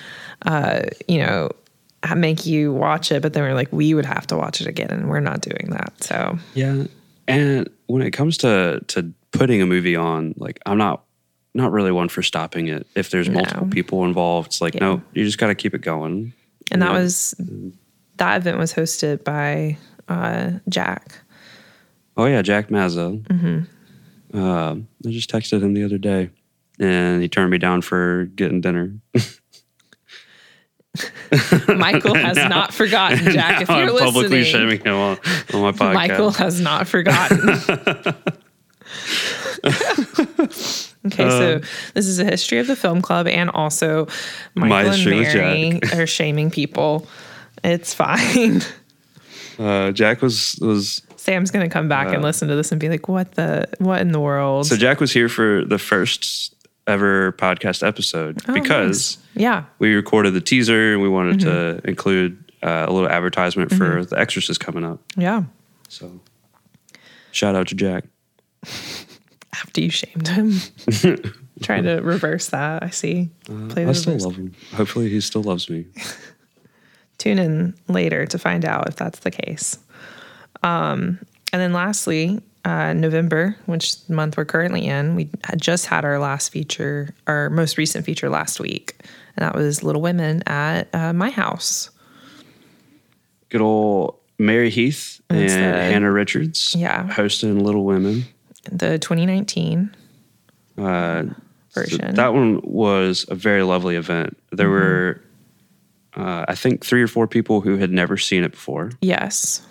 [0.44, 1.50] Uh you know
[2.16, 4.90] make you watch it but then we're like we would have to watch it again
[4.90, 6.38] and we're not doing that so.
[6.54, 6.84] Yeah,
[7.26, 11.03] and when it comes to to putting a movie on, like I'm not
[11.54, 12.86] not really one for stopping it.
[12.94, 14.80] If there's multiple people involved, it's like Yeah.
[14.80, 16.32] no, you just got to keep it going.
[16.72, 17.34] and that was
[18.16, 19.76] that event was hosted by
[20.08, 21.18] uh jack
[22.16, 23.20] Oh yeah, Jack Mazza.
[23.26, 24.38] Mm-hmm.
[24.38, 26.30] Uh, I just texted him the other day,
[26.78, 28.94] and he turned me down for getting dinner.
[31.76, 35.18] michael has Now- not forgotten jack if you're I'm publicly listening shaming him on,
[35.52, 35.94] on my podcast.
[35.94, 37.38] michael has not forgotten
[41.06, 41.60] Okay, so
[41.94, 44.06] this is a history of the film club, and also
[44.54, 47.06] Michael My and history with Mary are shaming people.
[47.62, 48.60] It's fine.
[49.56, 53.06] Uh, Jack was was Sam's gonna come back and listen to this and be like,
[53.06, 53.68] "What the?
[53.78, 56.52] What in the world?" so Jack was here for the first
[56.88, 59.42] ever podcast episode Oh, because nice.
[59.42, 61.78] yeah, we recorded the teaser and we wanted Mm-hmm.
[61.84, 64.98] to include uh, a little advertisement for The Exorcist coming up.
[65.16, 65.44] yeah.
[65.88, 66.18] So
[67.30, 68.06] shout out to Jack.
[69.74, 70.52] After you shamed him,
[71.62, 72.84] trying to reverse that.
[72.84, 73.30] I see.
[73.50, 74.22] Uh, I still reverse.
[74.24, 74.54] love him.
[74.72, 75.86] Hopefully, he still loves me.
[77.18, 79.76] Tune in later to find out if that's the case.
[80.62, 81.18] Um,
[81.52, 86.20] and then lastly, uh, November, which month we're currently in, we had just had our
[86.20, 88.94] last feature, our most recent feature last week,
[89.36, 91.90] and that was Little Women at uh, my house.
[93.48, 96.76] Good old Mary Heath and the- Hannah Richards.
[96.78, 97.10] Yeah.
[97.12, 98.26] hosting Little Women.
[98.70, 99.94] The 2019
[100.78, 101.24] Uh,
[101.72, 102.00] version.
[102.00, 104.36] So that one was a very lovely event.
[104.52, 104.74] There Mm-hmm.
[104.74, 105.20] were,
[106.16, 109.62] uh, I think, three or four people who had never seen it before, yes.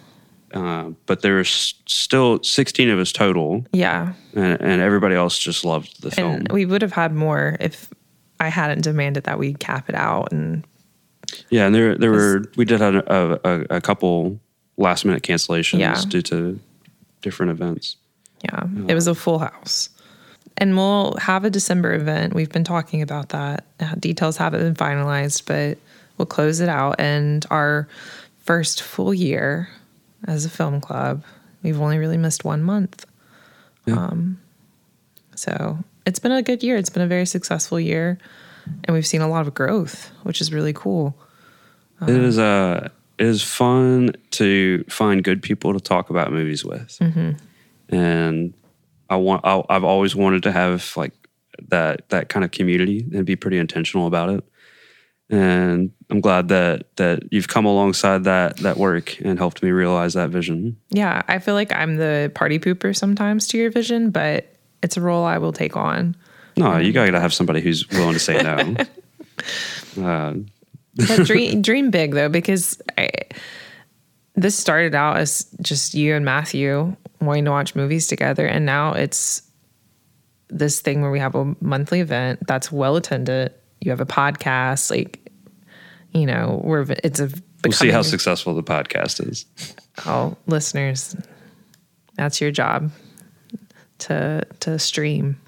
[0.54, 4.14] uh, but there was still 16 of us total, Yeah.
[4.36, 6.36] and, and everybody else just loved the film.
[6.36, 7.90] And we would have had more if
[8.40, 10.32] I hadn't demanded that we cap it out.
[10.34, 10.66] And
[11.50, 14.40] yeah, and there there were we did have a, a, a couple
[14.78, 16.02] last minute cancellations Yeah.
[16.08, 16.60] due to
[17.22, 17.96] different events.
[18.44, 19.90] Yeah, it was a full house.
[20.58, 22.34] And we'll have a December event.
[22.34, 23.66] We've been talking about that.
[23.80, 25.80] Uh, Details haven't been finalized, but
[26.18, 27.00] we'll close it out.
[27.00, 27.88] And our
[28.44, 29.70] first full year
[30.28, 31.24] as a film club,
[31.64, 33.06] we've only really missed one month.
[33.86, 33.96] Yeah.
[33.96, 34.40] Um,
[35.36, 36.78] so it's been a good year.
[36.78, 38.20] It's been a very successful year.
[38.86, 41.16] and we've seen a lot of growth, which is really cool.
[42.02, 46.98] it is uh it is fun to find good people to talk about movies with,
[47.90, 48.54] and
[49.10, 51.14] I want I, I've always wanted to have like
[51.70, 54.44] that that kind of community and be pretty intentional about it.
[55.30, 60.14] And I'm glad that that you've come alongside that that work and helped me realize
[60.14, 60.78] that vision.
[60.90, 65.02] Yeah, I feel like I'm the party pooper sometimes to your vision, but it's a
[65.02, 66.16] role I will take on.
[66.58, 68.76] No, you got to have somebody who's willing to say no.
[70.06, 70.34] uh,
[70.96, 73.10] But dream dream big though, because I,
[74.36, 76.96] this started out as just you and Matthew
[77.26, 79.42] wanting to watch movies together, and now it's
[80.50, 83.54] this thing where we have a monthly event that's well attended.
[83.82, 85.32] You have a podcast, like
[86.14, 87.30] you know, we're it's a
[87.64, 89.46] we'll see how successful the podcast is.
[90.06, 91.16] Oh, listeners,
[92.16, 92.92] that's your job
[94.00, 95.40] to to stream.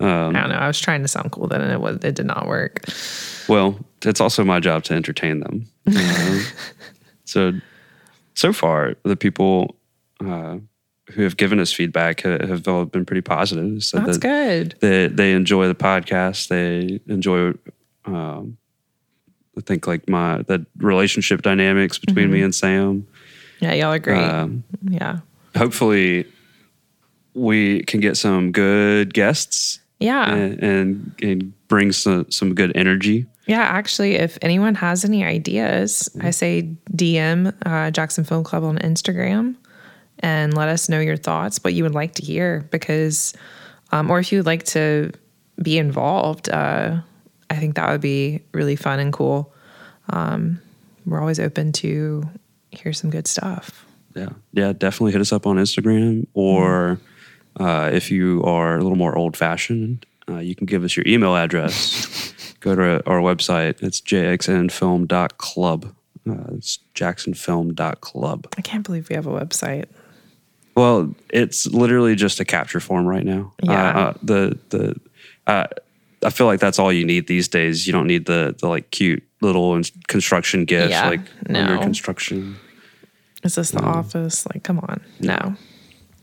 [0.00, 0.56] Um, I don't know.
[0.56, 2.84] I was trying to sound cool then, and it was it did not work.
[3.48, 5.66] Well, it's also my job to entertain them.
[5.94, 6.42] Uh,
[7.24, 7.52] so,
[8.34, 9.76] so far, the people
[10.24, 10.58] uh,
[11.12, 13.82] who have given us feedback ha- have all been pretty positive.
[13.82, 14.74] So That's that good.
[14.80, 16.48] They they enjoy the podcast.
[16.48, 17.52] They enjoy.
[18.04, 18.56] Um,
[19.56, 22.34] I think like my the relationship dynamics between Mm-hmm.
[22.34, 23.06] me and Sam.
[23.60, 24.14] Yeah, y'all agree.
[24.16, 25.18] Um, yeah,
[25.56, 26.26] hopefully,
[27.34, 30.32] we can get some good guests yeah.
[30.32, 33.26] and, and and bring some some good energy.
[33.46, 38.78] Yeah, actually, if anyone has any ideas, I say DM uh, Jackson Film Club on
[38.78, 39.56] Instagram
[40.20, 43.34] and let us know your thoughts, what you would like to hear, because,
[43.92, 45.12] um, or if you would like to
[45.60, 47.00] be involved, uh,
[47.48, 49.52] I think that would be really fun and cool.
[50.10, 50.60] Um,
[51.06, 52.28] we're always open to
[52.70, 53.84] hear some good stuff.
[54.14, 57.00] Yeah, yeah, definitely hit us up on Instagram, or
[57.58, 61.06] uh, if you are a little more old fashioned, uh, you can give us your
[61.06, 62.34] email address.
[62.60, 63.82] Go to our website.
[63.82, 65.94] It's jxnfilm.club.
[66.28, 68.46] Uh, it's jacksonfilm.club.
[68.58, 69.86] I can't believe we have a website.
[70.76, 73.52] Well, it's literally just a capture form right now.
[73.62, 73.72] Yeah.
[73.72, 75.00] Uh, uh, the the
[75.46, 75.66] uh,
[76.24, 77.86] I feel like that's all you need these days.
[77.86, 81.60] You don't need the the like cute little construction gifs Yeah, like no.
[81.60, 82.56] under construction.
[83.42, 84.46] Is this the office?
[84.52, 85.00] Like, come on.
[85.18, 85.56] No.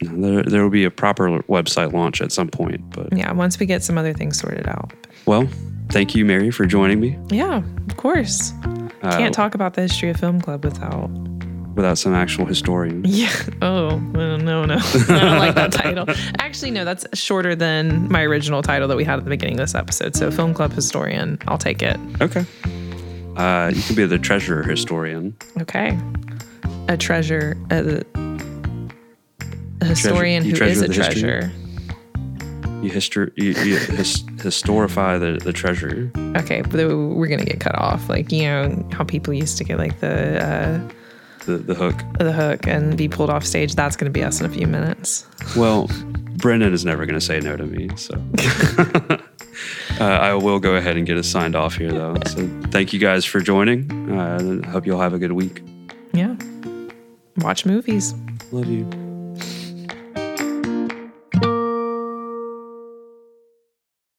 [0.03, 3.59] No, There there will be a proper website launch at some point, but Yeah, once
[3.59, 4.93] we get some other things sorted out.
[5.25, 5.49] Well,
[5.89, 7.17] thank you, Mary, for joining me.
[7.29, 8.53] Yeah, of course.
[9.01, 11.09] Uh, Can't talk about the history of film club without.
[11.77, 13.03] Without some actual historian.
[13.17, 13.31] Yeah.
[13.61, 14.75] Oh, well, no, no.
[14.93, 16.05] I don't like that title.
[16.39, 19.59] Actually, no, that's shorter than my original title that we had at the beginning of
[19.63, 20.15] this episode.
[20.15, 21.97] So, film club historian, I'll take it.
[22.21, 22.45] Okay.
[23.37, 25.35] Uh, you can be the treasurer historian.
[25.61, 25.97] Okay.
[26.89, 28.01] A treasure, a,
[29.81, 31.03] a historian you who is a history?
[31.03, 31.51] treasure.
[32.81, 36.11] You, histor- you, you his- historify the, the treasure.
[36.37, 38.07] Okay, but we're gonna get cut off.
[38.09, 40.79] Like you know how people used to get like the uh,
[41.47, 41.95] The, the hook.
[42.19, 43.73] the hook and be pulled off stage.
[43.73, 45.25] That's gonna be us in a few minutes.
[45.55, 45.89] Well,
[46.37, 48.13] Brendan is never going to say no to me, so
[49.99, 52.15] uh, I will go ahead and get us signed off here, though.
[52.27, 54.11] So thank you guys for joining.
[54.11, 55.63] Uh, I hope you'll have a good week.
[56.13, 56.35] Yeah.
[57.37, 58.13] Watch movies.
[58.51, 59.06] Love you.